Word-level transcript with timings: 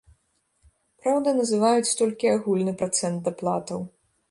Праўда, 1.03 1.29
называюць 1.41 1.93
толькі 2.01 2.33
агульны 2.37 2.73
працэнт 2.83 3.17
даплатаў. 3.31 3.89